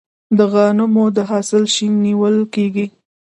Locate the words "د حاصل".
1.15-1.63